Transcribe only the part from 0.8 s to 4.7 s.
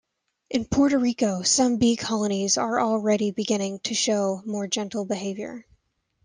Rico, some bee colonies are already beginning to show more